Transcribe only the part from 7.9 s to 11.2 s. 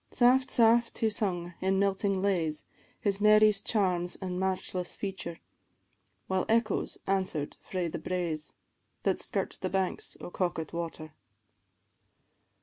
braes, That skirt the banks of Coquet water.